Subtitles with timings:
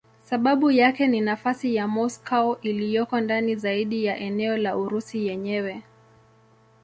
[0.23, 5.83] Sababu yake ni nafasi ya Moscow iliyoko ndani zaidi ya eneo la Urusi yenyewe.